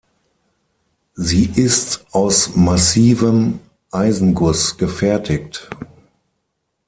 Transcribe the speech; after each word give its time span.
Sie 1.13 1.45
ist 1.45 2.07
aus 2.11 2.55
massivem 2.55 3.59
Eisenguss 3.91 4.75
gefertigt. 4.79 5.69